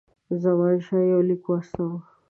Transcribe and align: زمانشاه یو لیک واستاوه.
زمانشاه 0.43 1.03
یو 1.11 1.21
لیک 1.27 1.43
واستاوه. 1.47 1.99